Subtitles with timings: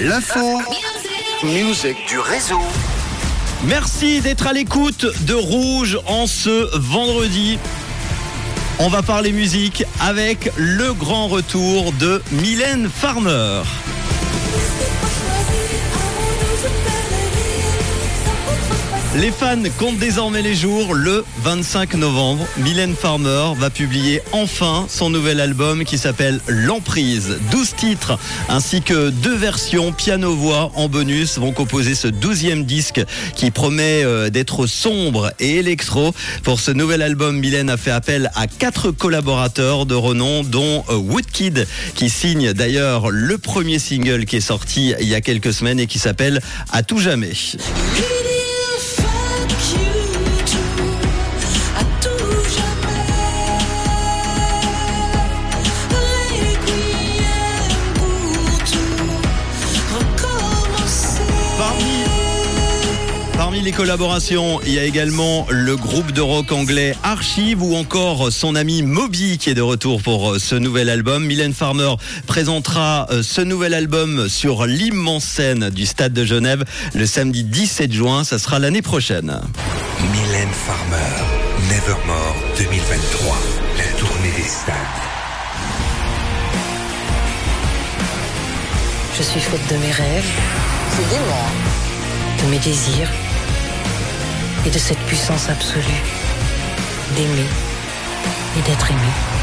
[0.00, 0.60] L'info.
[1.44, 2.60] Musique du réseau.
[3.62, 7.60] Merci d'être à l'écoute de Rouge en ce vendredi.
[8.80, 13.62] On va parler musique avec le grand retour de Mylène Farmer.
[19.16, 20.92] Les fans comptent désormais les jours.
[20.92, 27.38] Le 25 novembre, Mylène Farmer va publier enfin son nouvel album qui s'appelle L'Emprise.
[27.52, 28.18] 12 titres
[28.48, 33.04] ainsi que deux versions piano-voix en bonus vont composer ce 12e disque
[33.36, 36.12] qui promet euh, d'être sombre et électro.
[36.42, 40.96] Pour ce nouvel album, Mylène a fait appel à quatre collaborateurs de renom dont euh,
[40.96, 45.78] Woodkid qui signe d'ailleurs le premier single qui est sorti il y a quelques semaines
[45.78, 46.40] et qui s'appelle
[46.72, 47.32] À tout jamais.
[63.64, 68.56] Les collaborations, il y a également le groupe de rock anglais Archive ou encore son
[68.56, 71.24] ami Moby qui est de retour pour euh, ce nouvel album.
[71.24, 71.94] Mylène Farmer
[72.26, 77.90] présentera euh, ce nouvel album sur l'immense scène du Stade de Genève le samedi 17
[77.90, 78.22] juin.
[78.22, 79.40] Ça sera l'année prochaine.
[80.12, 81.24] Mylène Farmer,
[81.70, 83.36] Nevermore 2023,
[83.78, 84.74] la tournée des stades.
[89.16, 90.32] Je suis faute de mes rêves.
[90.90, 92.44] C'est.
[92.44, 93.08] De mes désirs.
[94.66, 96.02] Et de cette puissance absolue.
[97.16, 97.48] D'aimer.
[98.56, 99.33] Et d'être aimé.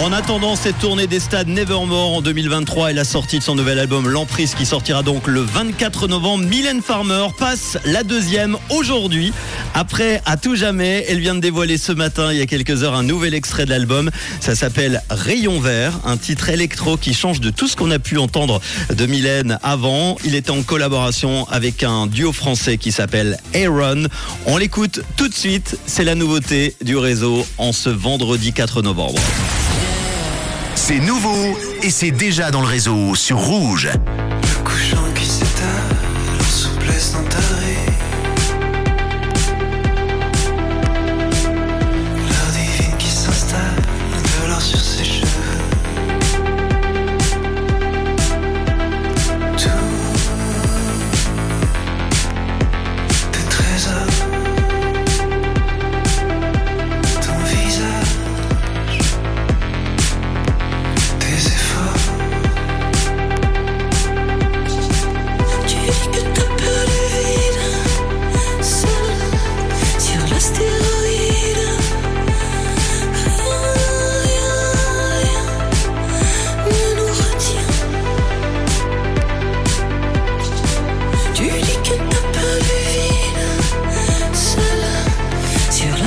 [0.00, 3.80] En attendant cette tournée des stades Nevermore en 2023 et la sortie de son nouvel
[3.80, 9.32] album L'Emprise qui sortira donc le 24 novembre, Mylène Farmer passe la deuxième aujourd'hui.
[9.74, 12.94] Après À tout jamais, elle vient de dévoiler ce matin, il y a quelques heures,
[12.94, 14.10] un nouvel extrait de l'album.
[14.38, 18.18] Ça s'appelle Rayon vert, un titre électro qui change de tout ce qu'on a pu
[18.18, 18.60] entendre
[18.94, 20.16] de Mylène avant.
[20.24, 24.04] Il est en collaboration avec un duo français qui s'appelle Aaron.
[24.46, 29.18] On l'écoute tout de suite, c'est la nouveauté du réseau en ce vendredi 4 novembre.
[30.88, 33.90] C'est nouveau et c'est déjà dans le réseau sur Rouge.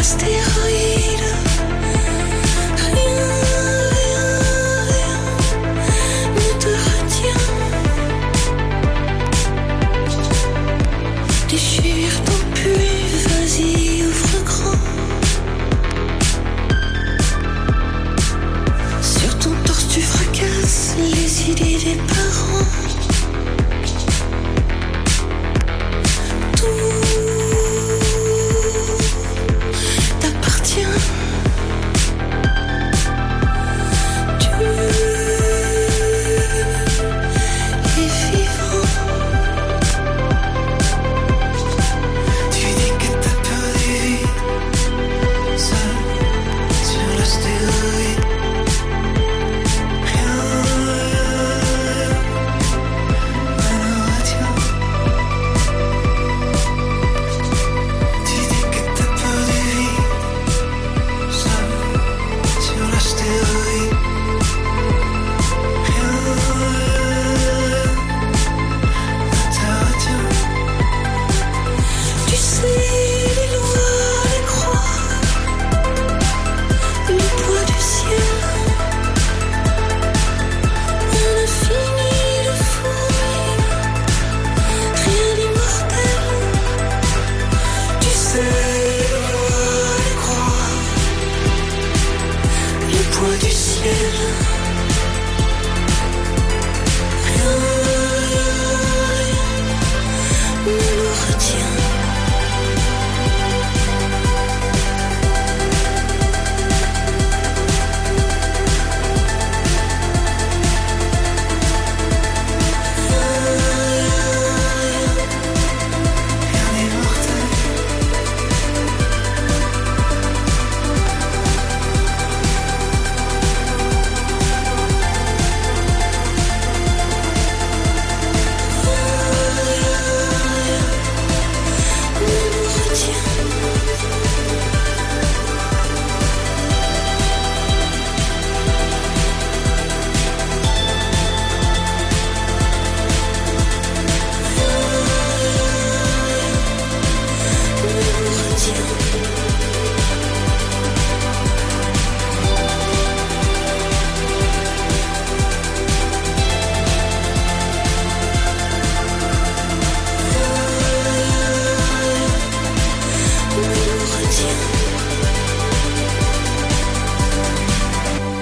[0.04, 0.61] Sur l'astéroïde.